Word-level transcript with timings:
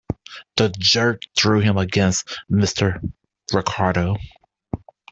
The 0.57 0.73
jerk 0.79 1.21
threw 1.37 1.59
him 1.59 1.77
against 1.77 2.35
Mr. 2.49 2.99
Ricardo. 3.53 4.15